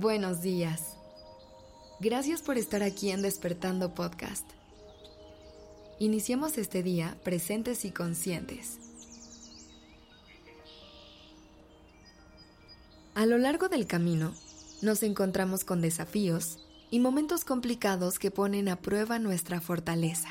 Buenos 0.00 0.40
días. 0.40 0.96
Gracias 2.00 2.40
por 2.40 2.56
estar 2.56 2.82
aquí 2.82 3.10
en 3.10 3.20
Despertando 3.20 3.92
Podcast. 3.92 4.48
Iniciemos 5.98 6.56
este 6.56 6.82
día 6.82 7.18
presentes 7.22 7.84
y 7.84 7.90
conscientes. 7.90 8.78
A 13.14 13.26
lo 13.26 13.36
largo 13.36 13.68
del 13.68 13.86
camino, 13.86 14.32
nos 14.80 15.02
encontramos 15.02 15.64
con 15.64 15.82
desafíos 15.82 16.66
y 16.90 16.98
momentos 16.98 17.44
complicados 17.44 18.18
que 18.18 18.30
ponen 18.30 18.70
a 18.70 18.76
prueba 18.76 19.18
nuestra 19.18 19.60
fortaleza. 19.60 20.30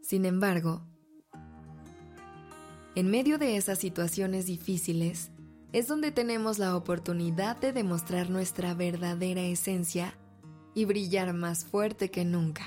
Sin 0.00 0.24
embargo, 0.24 0.86
en 2.94 3.10
medio 3.10 3.36
de 3.36 3.58
esas 3.58 3.78
situaciones 3.78 4.46
difíciles, 4.46 5.30
es 5.72 5.88
donde 5.88 6.12
tenemos 6.12 6.58
la 6.58 6.76
oportunidad 6.76 7.56
de 7.56 7.72
demostrar 7.72 8.28
nuestra 8.28 8.74
verdadera 8.74 9.40
esencia 9.42 10.14
y 10.74 10.84
brillar 10.84 11.32
más 11.32 11.64
fuerte 11.64 12.10
que 12.10 12.24
nunca. 12.24 12.64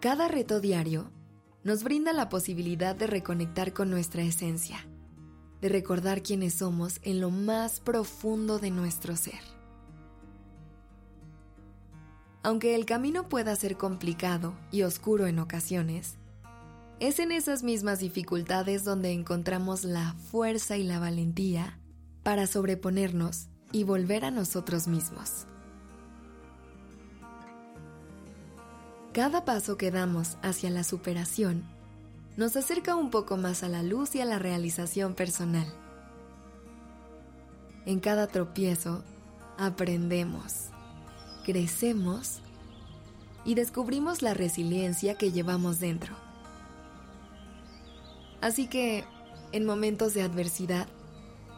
Cada 0.00 0.28
reto 0.28 0.60
diario 0.60 1.10
nos 1.62 1.82
brinda 1.82 2.12
la 2.12 2.28
posibilidad 2.28 2.94
de 2.94 3.06
reconectar 3.06 3.72
con 3.72 3.90
nuestra 3.90 4.22
esencia, 4.22 4.86
de 5.60 5.68
recordar 5.68 6.22
quiénes 6.22 6.54
somos 6.54 6.98
en 7.02 7.20
lo 7.20 7.30
más 7.30 7.80
profundo 7.80 8.58
de 8.58 8.70
nuestro 8.70 9.16
ser. 9.16 9.40
Aunque 12.42 12.74
el 12.74 12.84
camino 12.84 13.30
pueda 13.30 13.56
ser 13.56 13.78
complicado 13.78 14.54
y 14.70 14.82
oscuro 14.82 15.26
en 15.26 15.38
ocasiones, 15.38 16.18
es 17.00 17.18
en 17.18 17.32
esas 17.32 17.62
mismas 17.62 17.98
dificultades 17.98 18.84
donde 18.84 19.12
encontramos 19.12 19.84
la 19.84 20.14
fuerza 20.30 20.76
y 20.76 20.84
la 20.84 20.98
valentía 20.98 21.78
para 22.22 22.46
sobreponernos 22.46 23.48
y 23.72 23.84
volver 23.84 24.24
a 24.24 24.30
nosotros 24.30 24.86
mismos. 24.86 25.46
Cada 29.12 29.44
paso 29.44 29.76
que 29.76 29.90
damos 29.90 30.38
hacia 30.42 30.70
la 30.70 30.82
superación 30.82 31.64
nos 32.36 32.56
acerca 32.56 32.96
un 32.96 33.10
poco 33.10 33.36
más 33.36 33.62
a 33.62 33.68
la 33.68 33.82
luz 33.82 34.14
y 34.14 34.20
a 34.20 34.24
la 34.24 34.38
realización 34.38 35.14
personal. 35.14 35.72
En 37.86 38.00
cada 38.00 38.26
tropiezo 38.26 39.04
aprendemos, 39.58 40.70
crecemos 41.44 42.40
y 43.44 43.54
descubrimos 43.54 44.22
la 44.22 44.34
resiliencia 44.34 45.16
que 45.16 45.30
llevamos 45.30 45.78
dentro. 45.78 46.23
Así 48.44 48.66
que, 48.66 49.04
en 49.52 49.64
momentos 49.64 50.12
de 50.12 50.20
adversidad, 50.20 50.86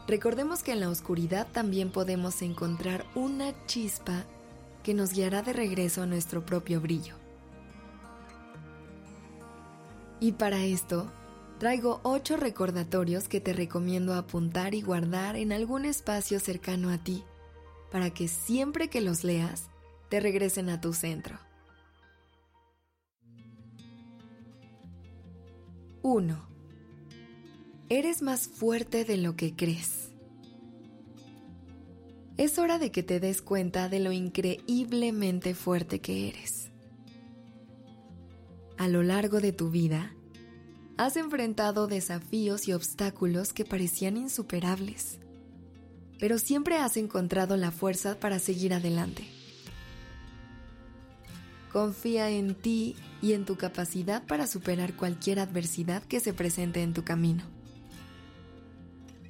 recordemos 0.07 0.63
que 0.63 0.71
en 0.71 0.79
la 0.79 0.89
oscuridad 0.89 1.45
también 1.51 1.91
podemos 1.91 2.41
encontrar 2.41 3.05
una 3.13 3.53
chispa 3.65 4.23
que 4.83 4.93
nos 4.93 5.11
guiará 5.11 5.41
de 5.41 5.51
regreso 5.51 6.03
a 6.03 6.05
nuestro 6.05 6.45
propio 6.45 6.79
brillo. 6.79 7.15
Y 10.21 10.31
para 10.31 10.63
esto, 10.63 11.11
traigo 11.59 11.99
ocho 12.03 12.37
recordatorios 12.37 13.27
que 13.27 13.41
te 13.41 13.51
recomiendo 13.51 14.13
apuntar 14.13 14.73
y 14.73 14.81
guardar 14.81 15.35
en 15.35 15.51
algún 15.51 15.83
espacio 15.83 16.39
cercano 16.39 16.89
a 16.89 16.99
ti, 16.99 17.25
para 17.91 18.11
que 18.11 18.29
siempre 18.29 18.89
que 18.89 19.01
los 19.01 19.25
leas, 19.25 19.69
te 20.07 20.21
regresen 20.21 20.69
a 20.69 20.79
tu 20.79 20.93
centro. 20.93 21.37
1. 26.01 26.56
Eres 27.89 28.21
más 28.21 28.49
fuerte 28.49 29.05
de 29.05 29.15
lo 29.15 29.37
que 29.37 29.55
crees. 29.55 30.11
Es 32.35 32.59
hora 32.59 32.79
de 32.79 32.91
que 32.91 33.01
te 33.01 33.21
des 33.21 33.41
cuenta 33.41 33.87
de 33.87 34.01
lo 34.01 34.11
increíblemente 34.11 35.55
fuerte 35.55 36.01
que 36.01 36.27
eres. 36.27 36.69
A 38.77 38.89
lo 38.89 39.03
largo 39.03 39.39
de 39.39 39.53
tu 39.53 39.71
vida, 39.71 40.13
has 40.97 41.15
enfrentado 41.15 41.87
desafíos 41.87 42.67
y 42.67 42.73
obstáculos 42.73 43.53
que 43.53 43.63
parecían 43.63 44.17
insuperables, 44.17 45.19
pero 46.19 46.39
siempre 46.39 46.75
has 46.79 46.97
encontrado 46.97 47.55
la 47.55 47.71
fuerza 47.71 48.19
para 48.19 48.39
seguir 48.39 48.73
adelante. 48.73 49.23
Confía 51.71 52.29
en 52.31 52.53
ti 52.53 52.97
y 53.21 53.31
en 53.31 53.45
tu 53.45 53.55
capacidad 53.55 54.27
para 54.27 54.45
superar 54.45 54.93
cualquier 54.97 55.39
adversidad 55.39 56.03
que 56.03 56.19
se 56.19 56.33
presente 56.33 56.83
en 56.83 56.93
tu 56.93 57.05
camino. 57.05 57.56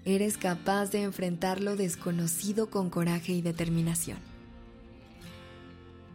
Eres 0.10 0.38
capaz 0.38 0.90
de 0.90 1.02
enfrentar 1.02 1.62
lo 1.62 1.76
desconocido 1.76 2.70
con 2.70 2.90
coraje 2.90 3.34
y 3.34 3.42
determinación. 3.42 4.20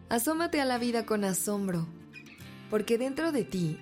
Asómate 0.09 0.63
a 0.63 0.65
la 0.65 0.79
vida 0.79 1.05
con 1.05 1.25
asombro, 1.25 1.87
porque 2.71 2.97
dentro 2.97 3.33
de 3.33 3.45
ti 3.45 3.77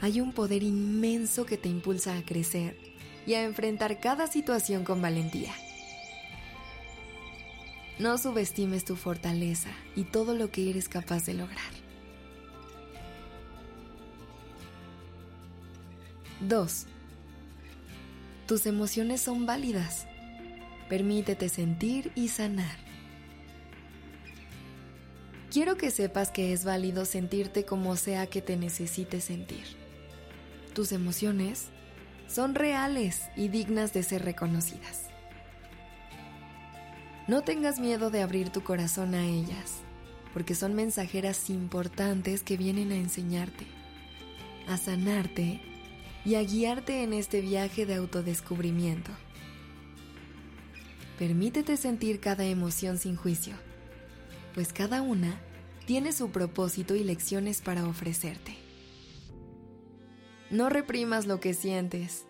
hay 0.00 0.20
un 0.20 0.32
poder 0.32 0.64
inmenso 0.64 1.46
que 1.46 1.56
te 1.56 1.68
impulsa 1.68 2.16
a 2.16 2.24
crecer 2.24 2.76
y 3.28 3.34
a 3.34 3.44
enfrentar 3.44 4.00
cada 4.00 4.26
situación 4.26 4.82
con 4.82 5.00
valentía. 5.00 5.54
No 8.00 8.18
subestimes 8.18 8.84
tu 8.84 8.96
fortaleza 8.96 9.70
y 9.94 10.02
todo 10.02 10.34
lo 10.34 10.50
que 10.50 10.68
eres 10.68 10.88
capaz 10.88 11.26
de 11.26 11.34
lograr. 11.34 11.72
2. 16.40 16.86
Tus 18.46 18.66
emociones 18.66 19.22
son 19.22 19.46
válidas. 19.46 20.06
Permítete 20.90 21.48
sentir 21.48 22.12
y 22.14 22.28
sanar. 22.28 22.76
Quiero 25.50 25.76
que 25.76 25.90
sepas 25.90 26.30
que 26.30 26.52
es 26.52 26.64
válido 26.64 27.06
sentirte 27.06 27.64
como 27.64 27.96
sea 27.96 28.26
que 28.26 28.42
te 28.42 28.56
necesites 28.56 29.24
sentir. 29.24 29.64
Tus 30.74 30.92
emociones 30.92 31.68
son 32.26 32.54
reales 32.54 33.22
y 33.34 33.48
dignas 33.48 33.94
de 33.94 34.02
ser 34.02 34.24
reconocidas. 34.24 35.08
No 37.28 37.42
tengas 37.42 37.80
miedo 37.80 38.10
de 38.10 38.20
abrir 38.20 38.50
tu 38.50 38.62
corazón 38.62 39.14
a 39.14 39.24
ellas, 39.24 39.76
porque 40.34 40.54
son 40.54 40.74
mensajeras 40.74 41.48
importantes 41.48 42.42
que 42.42 42.58
vienen 42.58 42.92
a 42.92 42.96
enseñarte, 42.96 43.64
a 44.68 44.76
sanarte 44.76 45.62
y 46.24 46.36
a 46.36 46.42
guiarte 46.42 47.02
en 47.02 47.12
este 47.12 47.40
viaje 47.40 47.86
de 47.86 47.94
autodescubrimiento. 47.94 49.10
Permítete 51.18 51.76
sentir 51.76 52.20
cada 52.20 52.44
emoción 52.44 52.98
sin 52.98 53.16
juicio, 53.16 53.54
pues 54.54 54.72
cada 54.72 55.02
una 55.02 55.38
tiene 55.86 56.12
su 56.12 56.30
propósito 56.30 56.94
y 56.94 57.04
lecciones 57.04 57.60
para 57.60 57.86
ofrecerte. 57.86 58.56
No 60.50 60.68
reprimas 60.70 61.26
lo 61.26 61.40
que 61.40 61.54
sientes, 61.54 62.24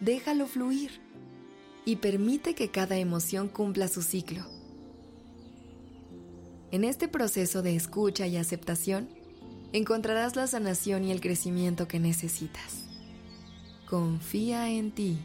déjalo 0.00 0.46
fluir 0.46 1.00
y 1.84 1.96
permite 1.96 2.54
que 2.54 2.70
cada 2.70 2.96
emoción 2.96 3.48
cumpla 3.48 3.88
su 3.88 4.02
ciclo. 4.02 4.44
En 6.70 6.84
este 6.84 7.06
proceso 7.06 7.60
de 7.62 7.76
escucha 7.76 8.26
y 8.26 8.36
aceptación, 8.36 9.08
encontrarás 9.72 10.36
la 10.36 10.46
sanación 10.46 11.04
y 11.04 11.12
el 11.12 11.20
crecimiento 11.20 11.86
que 11.86 12.00
necesitas. 12.00 12.81
Confía 13.92 14.70
en 14.70 14.90
ti 14.90 15.18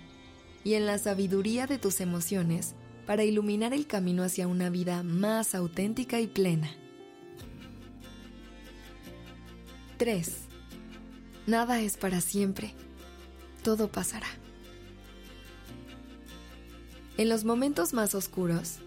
y 0.66 0.74
en 0.74 0.86
la 0.86 0.98
sabiduría 0.98 1.68
de 1.68 1.78
tus 1.78 2.02
emociones 2.02 2.76
para 3.06 3.24
iluminar 3.24 3.74
el 3.74 3.88
camino 3.88 4.24
hacia 4.24 4.46
una 4.46 4.70
vida 4.70 5.04
más 5.04 5.56
auténtica 5.56 6.20
y 6.20 6.28
plena. 6.28 6.70
3. 9.96 10.34
Nada 11.46 11.80
es 11.80 11.96
para 11.96 12.20
siempre. 12.20 12.74
Todo 13.64 13.90
pasará. 13.90 14.28
En 17.16 17.30
los 17.30 17.46
momentos 17.46 17.94
más 17.94 18.16
oscuros, 18.16 18.80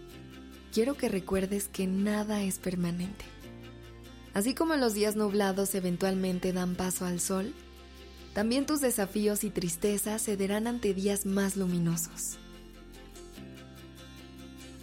quiero 0.75 0.99
que 0.99 1.09
recuerdes 1.09 1.69
que 1.69 1.87
nada 1.87 2.43
es 2.43 2.59
permanente. 2.59 3.25
Así 4.35 4.53
como 4.53 4.75
los 4.75 4.93
días 4.93 5.17
nublados 5.17 5.75
eventualmente 5.75 6.53
dan 6.53 6.75
paso 6.75 7.07
al 7.07 7.19
sol, 7.19 7.55
también 8.35 8.65
tus 8.65 8.81
desafíos 8.81 9.43
y 9.45 9.51
tristezas 9.51 10.25
cederán 10.25 10.67
ante 10.67 10.95
días 10.95 11.27
más 11.27 11.57
luminosos. 11.57 12.39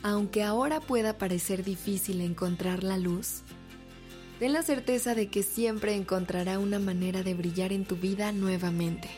Aunque 0.04 0.44
ahora 0.44 0.80
pueda 0.80 1.18
parecer 1.18 1.64
difícil 1.64 2.22
encontrar 2.22 2.84
la 2.84 2.98
luz, 2.98 3.44
ten 4.40 4.54
la 4.54 4.64
certeza 4.64 5.16
de 5.16 5.30
que 5.30 5.44
siempre 5.44 5.96
encontrará 5.96 6.60
una 6.60 6.80
manera 6.80 7.24
de 7.24 7.34
brillar 7.34 7.74
en 7.74 7.86
tu 7.86 7.96
vida 7.96 8.32
nuevamente. 8.32 9.10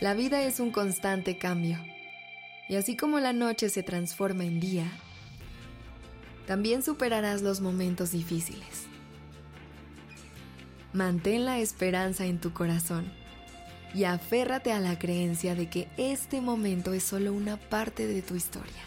La 0.00 0.14
vida 0.14 0.42
es 0.42 0.60
un 0.60 0.70
constante 0.70 1.36
cambio, 1.36 1.78
y 2.68 2.76
así 2.76 2.96
como 2.96 3.20
la 3.20 3.32
noche 3.32 3.68
se 3.68 3.82
transforma 3.82 4.44
en 4.44 4.60
día, 4.60 4.86
también 6.46 6.82
superarás 6.82 7.42
los 7.42 7.60
momentos 7.60 8.12
difíciles. 8.12 8.93
Mantén 10.94 11.44
la 11.44 11.58
esperanza 11.58 12.24
en 12.24 12.38
tu 12.38 12.52
corazón 12.52 13.12
y 13.94 14.04
aférrate 14.04 14.70
a 14.70 14.78
la 14.78 14.96
creencia 14.96 15.56
de 15.56 15.68
que 15.68 15.88
este 15.96 16.40
momento 16.40 16.92
es 16.92 17.02
solo 17.02 17.32
una 17.32 17.56
parte 17.56 18.06
de 18.06 18.22
tu 18.22 18.36
historia. 18.36 18.82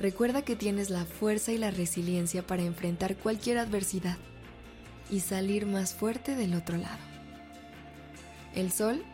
Recuerda 0.00 0.40
que 0.40 0.56
tienes 0.56 0.88
la 0.88 1.04
fuerza 1.04 1.52
y 1.52 1.58
la 1.58 1.70
resiliencia 1.70 2.46
para 2.46 2.62
enfrentar 2.62 3.16
cualquier 3.16 3.58
adversidad 3.58 4.16
y 5.10 5.20
salir 5.20 5.66
más 5.66 5.92
fuerte 5.92 6.34
del 6.34 6.54
otro 6.54 6.78
lado. 6.78 6.96
El 8.54 8.72
sol 8.72 9.04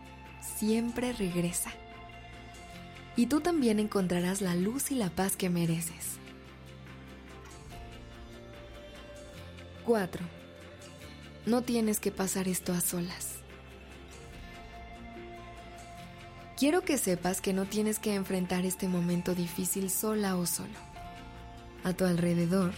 siempre 0.58 1.12
regresa. 1.12 1.72
Y 3.16 3.26
tú 3.26 3.40
también 3.40 3.80
encontrarás 3.80 4.40
la 4.40 4.54
luz 4.54 4.92
y 4.92 4.94
la 4.94 5.10
paz 5.10 5.34
que 5.34 5.50
mereces. 5.50 6.18
4. 9.84 10.24
No 11.46 11.62
tienes 11.62 12.00
que 12.00 12.10
pasar 12.10 12.48
esto 12.48 12.72
a 12.72 12.80
solas. 12.80 13.34
Quiero 16.56 16.82
que 16.82 16.96
sepas 16.98 17.40
que 17.40 17.52
no 17.52 17.66
tienes 17.66 17.98
que 17.98 18.14
enfrentar 18.14 18.64
este 18.64 18.88
momento 18.88 19.34
difícil 19.34 19.90
sola 19.90 20.36
o 20.36 20.46
solo. 20.46 20.72
A 21.82 21.92
tu 21.92 22.04
alrededor 22.04 22.72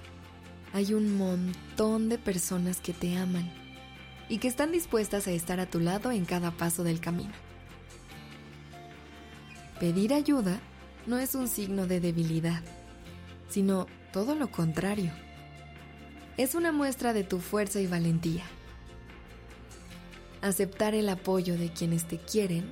hay 0.72 0.94
un 0.94 1.16
montón 1.16 2.08
de 2.08 2.18
personas 2.18 2.80
que 2.80 2.92
te 2.92 3.16
aman 3.16 3.48
y 4.28 4.38
que 4.38 4.48
están 4.48 4.72
dispuestas 4.72 5.28
a 5.28 5.30
estar 5.30 5.60
a 5.60 5.66
tu 5.66 5.78
lado 5.78 6.10
en 6.10 6.24
cada 6.24 6.50
paso 6.50 6.82
del 6.82 6.98
camino. 6.98 7.32
Pedir 9.78 10.12
ayuda 10.12 10.58
no 11.06 11.18
es 11.18 11.34
un 11.34 11.46
signo 11.46 11.86
de 11.86 12.00
debilidad, 12.00 12.62
sino 13.48 13.86
todo 14.12 14.34
lo 14.34 14.50
contrario. 14.50 15.12
Es 16.36 16.54
una 16.54 16.70
muestra 16.70 17.14
de 17.14 17.24
tu 17.24 17.40
fuerza 17.40 17.80
y 17.80 17.86
valentía. 17.86 18.44
Aceptar 20.42 20.94
el 20.94 21.08
apoyo 21.08 21.56
de 21.56 21.70
quienes 21.70 22.04
te 22.04 22.18
quieren 22.18 22.70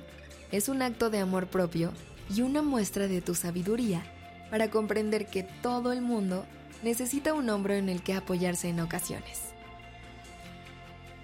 es 0.51 0.69
un 0.69 0.83
acto 0.83 1.09
de 1.09 1.17
amor 1.17 1.47
propio 1.47 1.91
y 2.31 2.41
una 2.41 2.61
muestra 2.61 3.07
de 3.07 3.21
tu 3.21 3.33
sabiduría 3.33 4.03
para 4.51 4.69
comprender 4.69 5.25
que 5.25 5.41
todo 5.63 5.93
el 5.93 6.01
mundo 6.01 6.45
necesita 6.83 7.33
un 7.33 7.49
hombro 7.49 7.73
en 7.73 7.89
el 7.89 8.03
que 8.03 8.13
apoyarse 8.13 8.69
en 8.69 8.81
ocasiones. 8.81 9.41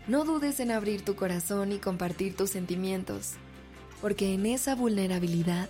No 0.08 0.24
dudes 0.26 0.60
en 0.60 0.72
abrir 0.72 1.06
tu 1.06 1.16
corazón 1.16 1.72
y 1.72 1.78
compartir 1.78 2.36
tus 2.36 2.50
sentimientos, 2.50 3.34
porque 4.02 4.34
en 4.34 4.48
esa 4.48 4.74
vulnerabilidad 4.74 5.70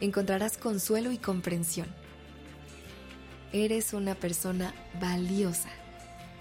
encontrarás 0.00 0.56
consuelo 0.56 1.12
y 1.12 1.18
comprensión. 1.18 1.88
Eres 3.52 3.92
una 3.92 4.14
persona 4.14 4.74
valiosa 4.98 5.68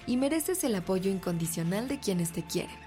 y 0.07 0.17
mereces 0.17 0.63
el 0.63 0.75
apoyo 0.75 1.09
incondicional 1.11 1.87
de 1.87 1.99
quienes 1.99 2.31
te 2.31 2.43
quieren. 2.43 2.85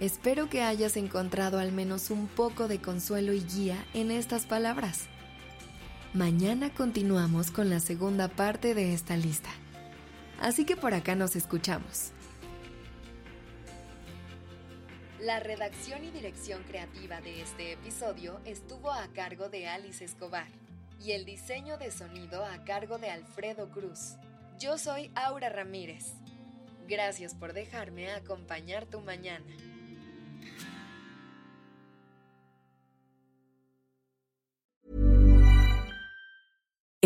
Espero 0.00 0.48
que 0.48 0.62
hayas 0.62 0.96
encontrado 0.96 1.58
al 1.58 1.72
menos 1.72 2.10
un 2.10 2.28
poco 2.28 2.68
de 2.68 2.80
consuelo 2.80 3.32
y 3.32 3.40
guía 3.40 3.84
en 3.94 4.12
estas 4.12 4.46
palabras. 4.46 5.06
Mañana 6.14 6.72
continuamos 6.72 7.50
con 7.50 7.68
la 7.68 7.80
segunda 7.80 8.28
parte 8.28 8.74
de 8.74 8.94
esta 8.94 9.16
lista. 9.16 9.50
Así 10.40 10.64
que 10.64 10.76
por 10.76 10.94
acá 10.94 11.16
nos 11.16 11.34
escuchamos. 11.34 12.12
La 15.20 15.40
redacción 15.40 16.04
y 16.04 16.12
dirección 16.12 16.62
creativa 16.62 17.20
de 17.20 17.42
este 17.42 17.72
episodio 17.72 18.40
estuvo 18.44 18.92
a 18.92 19.08
cargo 19.08 19.48
de 19.48 19.66
Alice 19.66 20.04
Escobar 20.04 20.46
y 21.04 21.10
el 21.10 21.24
diseño 21.24 21.76
de 21.76 21.90
sonido 21.90 22.44
a 22.44 22.64
cargo 22.64 22.98
de 22.98 23.10
Alfredo 23.10 23.68
Cruz. 23.70 24.14
Yo 24.58 24.76
soy 24.76 25.12
Aura 25.14 25.50
Ramírez. 25.50 26.14
Gracias 26.88 27.32
por 27.32 27.52
dejarme 27.52 28.10
acompañar 28.10 28.86
tu 28.86 29.00
mañana. 29.00 29.46